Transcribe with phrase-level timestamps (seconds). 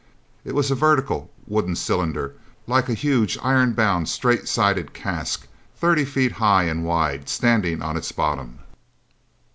[0.43, 2.33] It was a vertical wooden cylinder,
[2.65, 8.11] like a huge, ironbound, straight sided cask, thirty feet high and wide, standing on its
[8.11, 8.57] bottom.